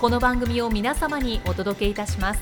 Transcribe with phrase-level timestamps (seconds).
[0.00, 2.40] この番組を皆様にお届けいたします。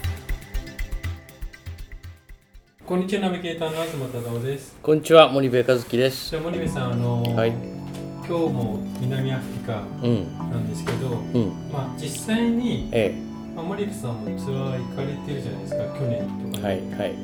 [2.84, 4.76] こんにちはナビゲーターの東忠夫です。
[4.82, 6.28] こんにちは森部和樹です。
[6.28, 7.48] じゃあ森部さんあの、はい。
[7.48, 10.38] 今日も南アフリカうん。
[10.50, 11.70] なんですけど、うん。
[11.72, 13.14] まあ実際に、え
[13.54, 17.14] まあ、森部さんもツアー行かれてるじゃないですか去年とえかにはいはい。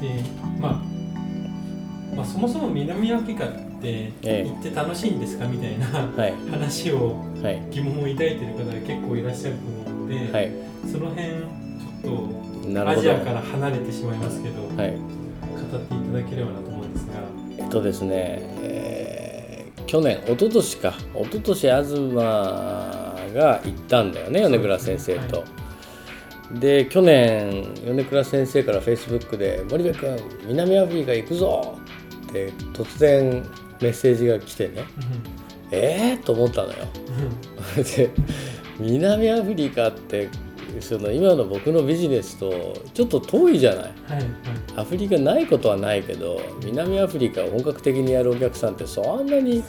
[0.00, 0.24] で、
[0.58, 4.44] まあ、まあそもそも南アフリカってええ。
[4.48, 6.34] 行って楽しいんですかみたいなはい。
[6.50, 7.62] 話をはい。
[7.70, 10.52] 疑問を抱いてる方が結構いらっしゃると思うので、はい。
[10.90, 12.28] その辺ちょ
[12.72, 14.92] っとアジアから離れてしまいますけど、はい。
[14.92, 17.12] 語っていただければなと思うんですが。
[17.58, 18.10] えっとですね、
[18.62, 20.94] えー去年一昨年か。
[21.14, 22.14] 一昨年東
[23.34, 24.40] が行ったんだよね。
[24.48, 25.44] 米倉先生と。
[26.60, 31.76] で去年米倉先生からフェイスブックで「森部君南アフリカ行くぞ!」
[32.28, 33.42] って突然
[33.80, 34.84] メッセージが来てね。
[35.70, 36.74] えー、と思ったのよ。
[37.96, 38.10] で
[38.78, 40.28] 南アフリカって
[40.80, 43.82] その今の僕のビジネスとちょっと遠いじゃない。
[43.82, 44.24] はいはい。
[44.76, 49.64] アフリカないことはないけど南アフリカを本格的にやるお客さんってそんなに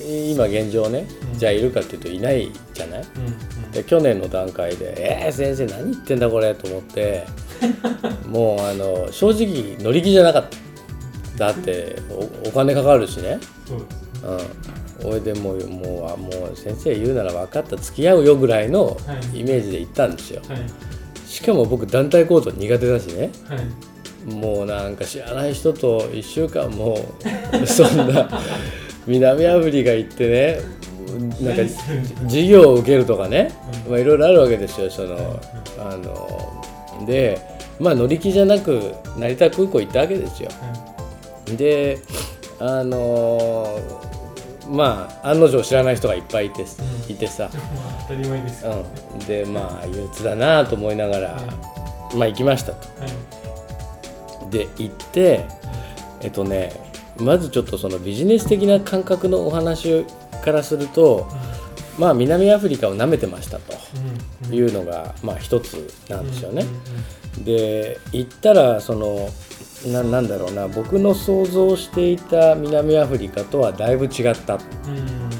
[0.00, 1.38] えー今現状ねうん。
[1.38, 3.02] じゃあいるかっていうといないじゃない。
[3.02, 3.26] うん
[3.64, 3.70] うん。
[3.70, 7.24] で去年の段階で「えー、先生何言ってんだこれ」と思って
[8.26, 10.56] もうあの正直乗り気じゃなかった
[11.40, 11.96] だって
[12.44, 13.38] おお金かかるしね。
[13.66, 14.02] そうです。
[14.02, 14.08] ね
[15.02, 17.76] うん、おいでもうもうあもう先生言うなら分かった。
[17.76, 18.92] 付き合うよぐらいのは
[19.32, 19.40] い。
[19.40, 20.58] イメージで行ったんですよ、はい。
[21.26, 23.30] しかも僕団体行動苦手だしね。
[23.48, 24.30] はい。
[24.34, 26.98] もうなんか知らない人と1週間も
[27.64, 28.28] そんな
[29.06, 30.60] 南アフリカ行ってね
[31.40, 31.62] なんか
[32.24, 33.50] 授業を受けるとかね
[33.86, 34.90] うんまあいろいろあるわけですよ。
[34.90, 35.40] その
[35.78, 37.40] あので
[37.78, 40.50] まあ乗り気じゃなく成田空港行ったわけですよ。
[40.50, 40.90] は
[41.56, 41.98] で
[42.58, 43.78] あの
[44.68, 46.66] まあ案の定知らない人がいっぱいいて,、う
[47.10, 47.12] ん。
[47.12, 47.50] いてさ、
[48.08, 51.40] 当たり前ですうん、でまあ憂鬱だなと思いながら、
[52.14, 52.88] まあ行きましたと。
[53.00, 54.50] はい。
[54.50, 55.44] で行って
[56.20, 56.72] えっとね
[57.18, 60.04] まずちょっとそのビジネス的な感覚のお話
[60.42, 61.28] からすると
[61.98, 63.76] まあ南アフリカを舐めてましたと
[64.48, 64.54] うん。
[64.54, 66.64] いうのがまあ一つなんですよね。
[67.38, 67.44] うん。
[67.44, 69.28] で行ったらその
[69.86, 74.54] ななんだろうな僕の想像していた南アフリカとはだいぶ違った。
[74.86, 75.30] うんうん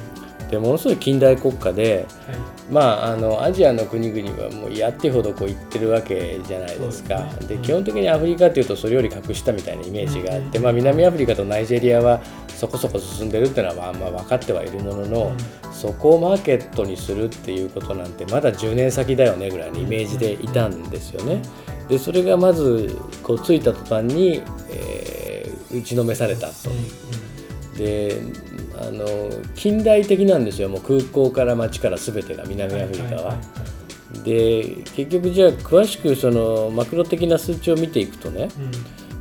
[0.51, 2.37] でものすごい近代国家ではい
[2.71, 7.19] まああのアジアの国々はもうやってほどこう言ってるわけじゃないですか。
[7.19, 7.57] ですね。
[7.57, 10.65] う基本的にアフリカっていうとそれより格下みたいなイメージがあって、うん。
[10.65, 12.21] まあ、南アフリカとナイジェリアは
[12.61, 15.33] そこそこ進んでるっていうのはまあまあ分かってはいるものの、
[15.73, 21.41] そこをマーケットにするっていうことなんてまだ10年先だよねぐらいのイメージでいたんですよね。
[21.89, 25.31] でそれがまずこうついた途端に、えー
[25.73, 26.55] 打ちのめされたと。
[27.79, 28.21] で
[28.77, 29.07] あの
[29.55, 33.37] 近代的なんですよもう空港から街から全てが南アフリカは。
[34.25, 38.49] で結局じゃあ詳しくそのマクロ的な数値を見ていくとね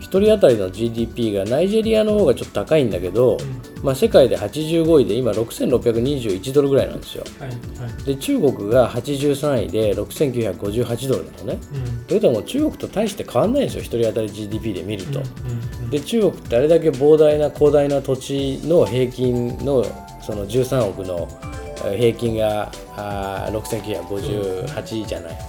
[0.10, 3.38] 1人当たりの GDP がナイジェリアの方がちょっと高いんだけど、
[3.84, 7.24] まあ、世界で85位で今6621ドルぐらいなんですよ。
[7.40, 7.60] はいはい
[8.06, 11.60] で中国が83位で6958ドルなのね。
[11.74, 15.20] うんということはもう中国と大して変わんないんですよ1人当たり GDP で見ると。
[15.20, 19.84] うんで中国ってあれだけ膨大な広大な土地の平均の
[20.22, 21.49] その13億のえー
[21.98, 25.40] 平均があー6958じゃない、はい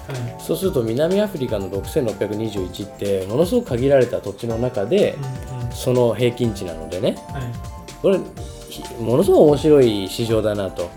[0.40, 5.14] そうすると南アフリカの6621ってものすごく限られた土地の中で
[5.52, 5.72] うんうん。
[5.72, 7.16] その平均値なのでね。
[7.28, 7.42] はい。
[8.02, 8.18] これ
[8.68, 10.90] ひものすごく面白い市場だなと。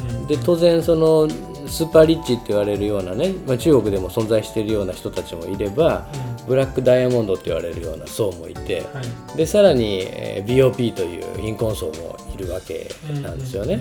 [0.00, 0.26] うんうん。
[0.26, 1.28] で当然その
[1.68, 6.06] スーパーリッチって言われるようなね、まあ、中国でも存在しているような人たちもいれば
[6.46, 9.02] ブラックダイヤモンドって言われるような層もいては
[9.34, 9.36] い。
[9.36, 12.90] でさらに、えー BOP という貧困層もいるわけ
[13.22, 13.80] なんですよね。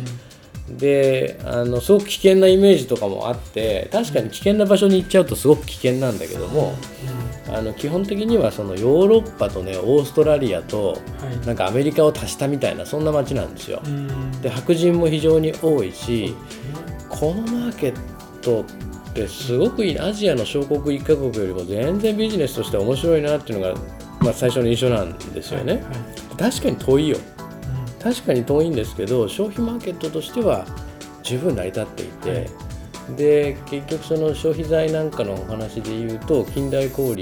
[0.69, 6.75] であのすごく危険なイメージとかもあって確かに危険な場所に行っちゃうとすごく危険なんだけども、
[7.49, 10.97] あの基本的にはそのヨーロッパとねオーストラリアとは
[11.43, 11.45] い。
[11.45, 13.81] なんかアメリカを足したみたいなそんな街なんですよ。
[13.85, 14.41] うん。
[14.41, 16.35] で白人も非常に多いし
[17.09, 23.75] このマーケットってすごくいいアジアの小国1カ国よりも全然ビジネスとして面白いなっていうのが、
[24.19, 25.83] まあ、最初の印象なんですよね。
[26.37, 27.17] 確かに遠いよ。
[27.17, 27.36] う
[28.01, 30.65] 確かに遠いんですけど消費マーケットとしては
[31.23, 32.49] 十分成り立っていて、はい。
[33.15, 37.15] で結局その消費財なんかのお話で言うと近代小売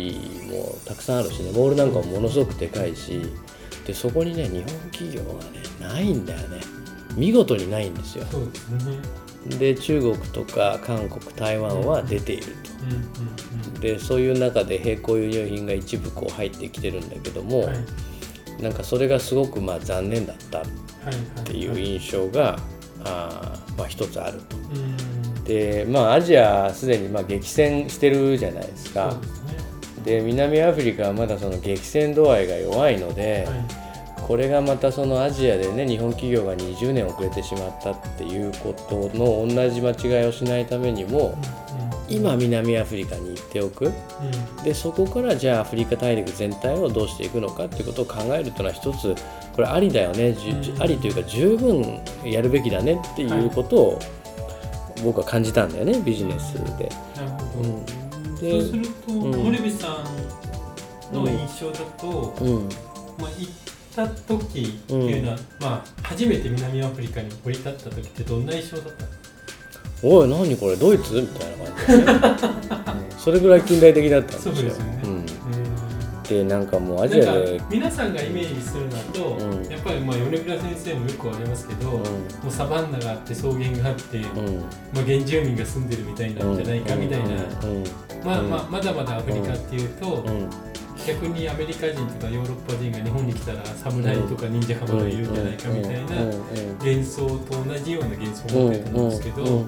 [0.49, 3.21] もたくさんあるしねモールなんかもものすごくでかいし
[3.85, 6.59] でそこにね日本企業がねないんだよね。
[7.15, 8.25] 見事にないんですよ。
[8.25, 8.97] ですね。
[9.59, 12.43] で中国とか韓国台湾は出ている
[13.73, 13.79] と。
[13.79, 17.77] でそういう中で並行輸入品が一部こう入ってきてるんだけども、うんはい
[18.59, 22.57] なんかそれがすごくまあ残念だったっはいていう印象が、
[23.03, 24.57] あーまあ、一つあると。
[24.57, 25.43] うん。
[25.43, 29.15] でまあアジアすでにまあ激戦してるじゃないですか。
[29.21, 29.57] ですね。
[30.03, 33.85] で南アフリカはまだその激戦度合いが弱いので、はい。
[34.25, 41.37] これがまたそのアジアでね日本企業が20年遅れてしまったっていうことの同じ間違いをしないためにも
[42.09, 43.85] 今南アフリカに行っておく。
[43.85, 43.91] うん。
[43.91, 43.91] う
[44.61, 49.15] んでそこからじゃあアフリカ大陸全体をどうしていくのかっていうことを考えるというのは一つ
[49.53, 50.81] これありだよね、うん。
[50.81, 53.99] ありというか十分やるべきだねっていうことを
[55.03, 56.89] 僕は感じたんだよねビジネスで。
[57.15, 57.69] なるほど。
[57.69, 57.73] う
[58.33, 59.43] ん、そうでするとうん。
[59.43, 60.03] 森部さ
[61.11, 62.69] んの印象だとうん。
[63.19, 63.51] まあ行っ
[63.95, 69.24] た時っていうのはまあ初めて南アフリカに降り立った時ってどんな印象だった
[70.03, 70.75] おい何これ？
[70.75, 71.13] ドイツ？
[71.21, 74.55] みたいな感じで、それぐらい近代的だったんですよ。
[74.55, 74.95] そうですよね。
[76.27, 79.63] でなんかもうアジアで、皆さんがイメージするのと、うん。
[79.69, 81.99] やっぱりまあ米倉先生もよくありますけど、うん。
[81.99, 82.03] も
[82.47, 84.57] うサバンナがあって草原があって、うん。
[84.91, 87.83] まあ、原住民が住んでるみたいなんじゃないかみたいな、うん。
[88.25, 88.49] まあうん。
[88.49, 90.49] まあ、まだまだアフリカっていうと、うん
[91.05, 96.15] 逆にアメリカ人とかヨーロッパ人が日本に来たら侍とか忍者浜がいるんじゃないかみたいな
[96.79, 99.65] 幻想と同じような幻想を持ってたんですけど、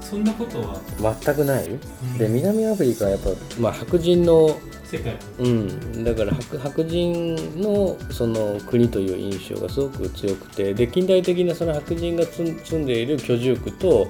[0.00, 0.80] そんなことは、
[1.22, 3.30] 全くないうんで南アフリカはやっぱ、
[3.60, 14.08] まあ、白人の世界うん、だから白人のその国という印象がすごく強くてで近代的なその白人が住んでいる居住区と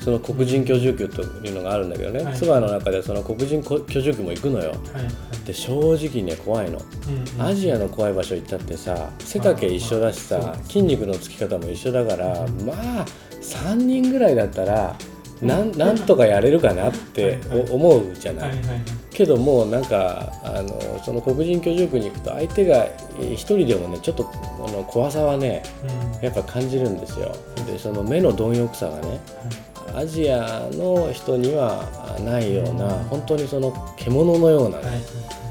[0.00, 2.34] その黒人居住区というのがあるんだけどね、はい。
[2.34, 4.70] ツアーの中でその黒人こ居住区も行くのよ。
[4.70, 5.12] はいはい
[5.46, 6.80] で正直ね怖いの。
[7.08, 13.06] うんうんアジアの怖い場所行ったってさ背丈一緒だしさ筋肉のつき方も一緒だからまあ
[13.40, 14.96] 3人ぐらいだったら
[15.40, 17.38] なんなんとかやれるかなって
[17.70, 18.48] 思うじゃない。
[18.48, 24.30] はいはいはいけどもうなんかあのその黒人居住区に行くと相手がえー一人でもねちょっと
[24.64, 26.24] あの怖さはねうん。
[26.24, 27.34] やっぱ感じるんですよ。
[27.66, 29.20] でその目の貪欲さがね。
[29.94, 31.84] アジアの人には
[32.22, 35.00] ないような本当にその獣のようなね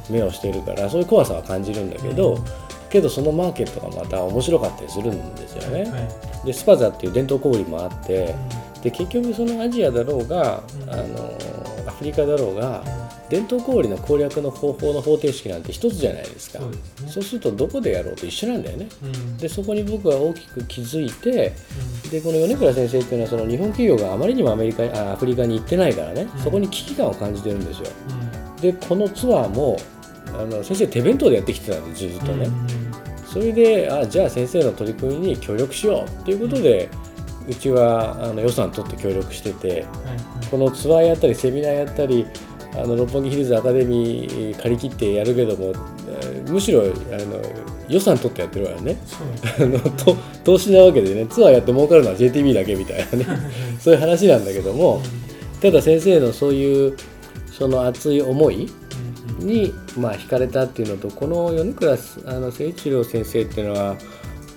[0.10, 2.38] 目をしてるからそういう怖さは感じるんだけど
[2.90, 5.82] けどそのマーケットがまた面白かったりするんですよね。
[5.84, 6.46] はいはい。
[6.46, 8.36] でスパザっていう伝統小売もあって
[8.82, 10.90] うで結局そのアジアだろうがうん。
[10.92, 11.32] あの
[11.88, 16.60] アフリカだろうがん伝統小売の攻略の方法の方程式なんて一つじゃないですか。
[16.60, 17.22] そうね。
[17.24, 18.88] するとどこでやろうと一緒なんだよね。
[19.04, 19.38] うん。
[19.38, 21.54] でそこに僕は大きく気づいて
[22.12, 26.40] でこの米倉先生っていうのはその日本企業があまりにもアメリカあアフリカに行ってないからね、うん。
[26.42, 27.88] そこに危機感を感じてるんですよ。
[28.10, 28.62] うん。
[28.62, 29.78] でこのツアーも
[30.38, 32.86] あの先生手弁当でやってきてたんでずっとね、うん
[33.36, 36.90] それであじゃあ先生の取り組みに協力しようっていうことで、
[37.50, 39.86] うちはあの予算取って協力してて
[40.50, 42.26] このツアーやったりセミナーやったり
[42.78, 45.74] あの六本木ヒルズアカデミー借り切ってやるけども
[46.22, 48.98] えーむしろあの予算取ってやってるからね。
[49.60, 53.26] あのと投資なわけでねツアーやって儲かるのは JTB だけみたいなね
[53.80, 55.02] そういう話なんだけども
[55.62, 56.98] ただ先生のそういう
[57.52, 58.70] その熱い思い
[59.40, 59.48] うん。
[59.48, 61.94] に、まあ、惹かれたっていうのとこの米倉
[62.26, 63.96] あの誠一郎先生っていうのは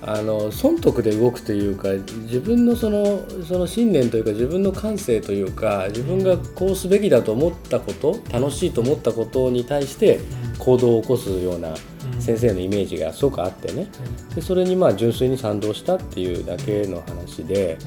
[0.01, 1.89] あの損得で動くというか
[2.23, 10.21] 自分のそのその信念というか自分の感性というか自分がこうすべきだと思ったこと楽しいと思ったことに対して
[10.59, 12.23] 行動を起こすようなうん。
[12.23, 13.89] 先生のイメージがすごくあってね。
[14.35, 17.79] でそれにまあ純粋に賛同したっていうだけの話で。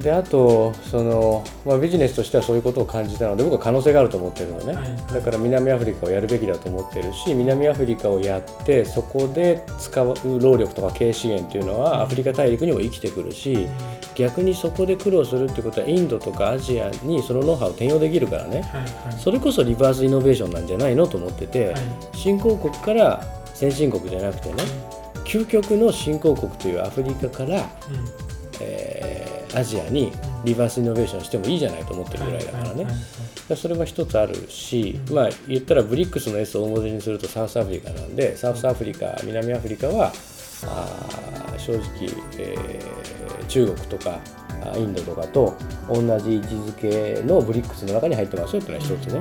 [0.00, 4.96] であとその、まあ、ビジネスとしてはそういうことを感じたので僕は可能性があると思ってるのね、はい。
[5.12, 13.66] だから南アフリカをやるべきだと思ってるし南アフリカをやってそこで使う労力とか経営資源っていうのはアフリカ大陸にも生きてくるし
[14.14, 18.62] 逆にそこで苦労するってことはインドとかアジアにそのノウハウを転用できるからね。
[18.62, 19.18] はいはい。
[19.18, 21.76] それこそリバースイノベーションなんじゃないのと思ってて、はい。
[22.12, 24.62] 新興国から先進国じゃなくてね
[25.24, 27.68] 究極の新興国というアフリカから、うん。
[28.60, 30.12] えーアジアに
[30.44, 32.86] リバースイノベーションしてもいいじゃないと思ってるぐらいだからね、
[33.56, 40.12] それは一つあるし、まあ言ったらブリックスの S を大文字にするとサウスアフリカなんでサウスアフリカ南アフリカは
[40.64, 41.82] あ正直、
[42.38, 44.20] えー、中国とか
[44.76, 45.56] インドとかと
[45.88, 46.72] 同じ位置づ
[47.20, 49.20] けのブリックスの中に入ってますよっていうのは一つね。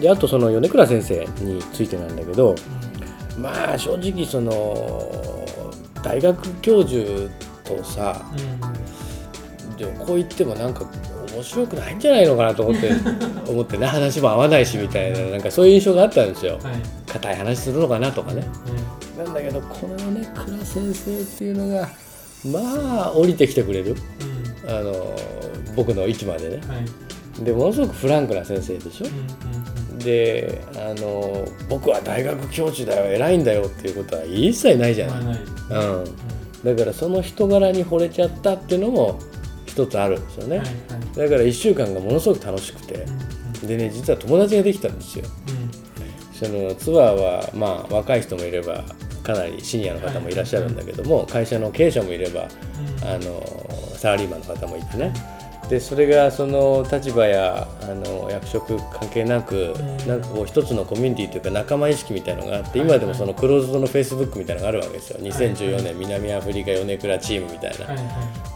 [0.00, 2.54] であとその米倉先生についてなんだけど、
[3.38, 5.44] まあ正直その
[6.02, 7.30] 大学教授
[7.64, 8.20] とさ、
[9.76, 10.84] でもこう言ってもなんか
[11.32, 12.90] 面白くないんじゃないのかなと思って
[13.50, 16.58] 思ってね話も合わないしみたいななんかそういう印象があったんですよ。
[17.06, 18.46] 硬、はい、い話するのかなとかね、
[19.18, 21.88] うん、なんだけどこのね倉先生っていうのが
[22.44, 23.96] まあ降りてきてくれる、
[24.64, 25.16] うん、あの
[25.74, 26.74] 僕の位置までね、は
[27.40, 35.38] い、でものすごくフランクな先生でしょ、うん、であの僕は大学教授だよ偉いんだよっていうことは一切ないじゃない、
[35.70, 36.04] うん。
[36.64, 39.18] だからその人柄に惚れちゃったっていうのも
[39.74, 40.76] 一つあるんですよね、はいはい、
[41.16, 42.94] だから1週間がものすごく楽しくて、
[43.62, 48.84] うん、でね実は友達ができたんですよ、うん、そのツアーはまあ若い人もいれば
[49.24, 52.46] かなりシニアの方もいらっしゃるんだけども、会社の経営者もいれば、あ
[53.18, 53.42] の
[53.96, 55.14] サラリーマンの方もいてね、
[55.68, 59.74] でそれがその立場やあの役職関係なく、
[60.06, 65.18] なんかこう一つのコミュニティというか仲間意識みたいのがあって、今でもそのクローズドのフェイスブックみたいなのがあるわけですよ。
[65.20, 67.88] 2014年南アフリカ米倉チームみたいな、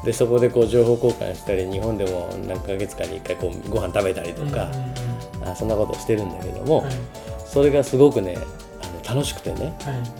[0.04, 4.70] でそこでこう情報交換したり日本でも何ヶ月かに1回こうご飯食べたりとか、
[5.46, 6.84] あそんなことをしてるんだけども、
[7.46, 8.36] それがすごくね
[9.08, 9.72] 楽しくてね、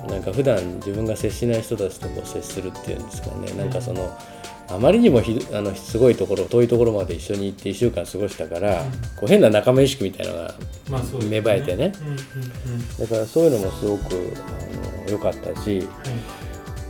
[0.08, 4.10] なんか普段自分が接しない人たちとこう接するっていうんですかね、なんかその。
[4.70, 10.54] あまりにもひあのすごいところ遠いところまで一緒に行って1週間過ごしたから、うん、こう変な仲間意識みたいなのが
[11.28, 11.92] 芽生えてね,、
[12.98, 14.32] だからそういうのもすごく
[15.10, 15.88] 良かったし、はい、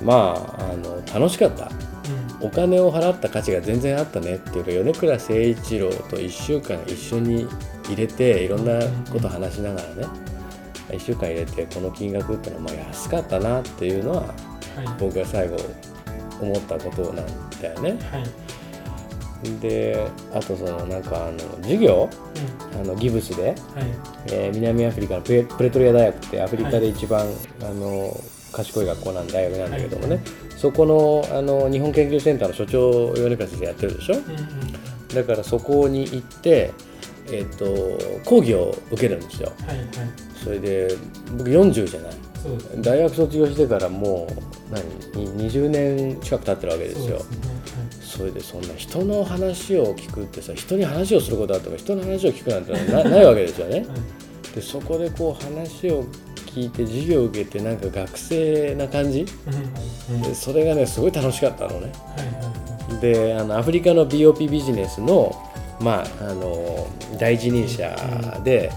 [0.04, 1.70] まああの楽しかった、
[2.40, 7.46] うん、お金を払った価値が全然あったねっていうか米倉誠一郎と1週間一緒に
[7.86, 8.80] 入れていろんな
[9.12, 10.06] こと話しながらね、
[10.88, 14.34] 1週間入れてこの金額っていうのはまあ安かったなっていうのは、
[14.98, 15.56] 僕が最後
[16.40, 17.26] 思ったことなん
[17.60, 17.98] だよね。
[18.10, 18.18] は
[19.44, 22.08] い、であとそのなんかあの授業、
[22.74, 23.56] うん、あのギブスで、はい、
[24.26, 28.20] えー、南アフリカのプレプトリア大学ってアフリカで一番、はい、あの
[28.52, 30.24] 賢い学校なん大学なんだけどもね、はい、
[30.56, 36.72] そこのあの日本研究センターの所長米川先生やってるでしょ、うんうん、だからそこに行って
[37.30, 39.86] えーと、講義を受けるんですよ、はいはい、
[40.42, 40.88] それで
[41.36, 42.14] 僕40じゃない
[42.80, 44.26] 大学卒業してからも
[44.70, 47.20] う何20年近く経ってるわけですよ。
[48.00, 53.86] それでそんな人の話を聞くってさ人に話をすることあっても人の話を聞くなんてな ないわけですよね。
[54.54, 56.04] でそこでこう話を
[56.46, 59.26] 聞いて授業を受けてなんか学生な感じ、
[60.22, 61.92] でそれがねすごい楽しかったのね。
[63.00, 65.34] であのアフリカの BOP ビジネスの,、
[65.78, 66.86] まあ、あの
[67.18, 68.72] 第一人者で。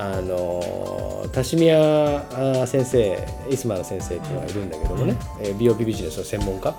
[0.00, 2.24] あのタシミヤ
[2.66, 3.18] 先生
[3.50, 6.76] イスマール先生っていうのがいるんだけどもね、うん、えー、BOP ビジネスの専門家、はい、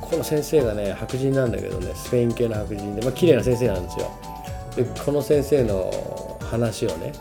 [0.00, 4.10] この先生がね白人なんだけどねスペイン系の白人で、まあ綺麗な先生なんですよ。
[4.76, 7.12] でこの先生の話をね、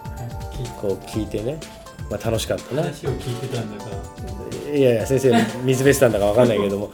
[0.81, 1.59] こう聞いてね、
[2.09, 2.83] まあ、楽しかったな。
[2.83, 4.77] 話を聞いてたんだから。
[4.77, 5.33] いやいや先生
[5.65, 6.91] 水辺したんだか分かんないけども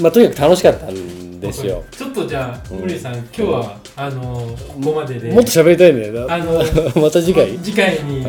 [0.00, 1.84] まあ、とにかく楽しかったんですよ。
[1.90, 5.32] ちょっとじゃあ、森、うん、さん、今日は、あの、ここまでで。
[5.32, 6.34] もっと喋りたいんだよな。
[6.34, 6.62] あの、
[7.02, 7.58] また次回。
[7.58, 8.24] 次回に、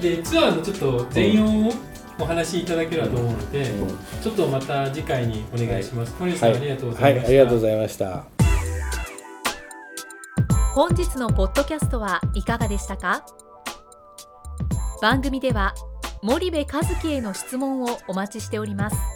[0.00, 1.72] で、ツアーのちょっと全容を
[2.18, 3.88] お話しいただければと思うので、うん、
[4.22, 6.14] ちょっとまた次回にお願いします。
[6.18, 7.24] 森、はい、さん、ありがとうございました。
[7.24, 8.24] はい、ありがとうございました。
[10.74, 13.24] 本日のポッドキャストはいかがでしたか？
[15.00, 15.74] 番組では
[16.22, 19.15] 森部和樹への質問をお待ちしております。